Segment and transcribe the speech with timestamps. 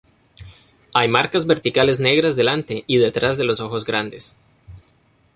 [0.95, 4.35] Hay marcas verticales negras delante y detrás de los ojos grandes.